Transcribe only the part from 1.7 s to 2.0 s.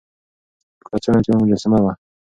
وه.